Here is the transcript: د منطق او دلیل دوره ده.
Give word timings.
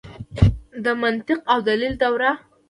د 0.83 0.85
منطق 1.01 1.39
او 1.51 1.59
دلیل 1.69 1.93
دوره 2.03 2.31
ده. 2.33 2.33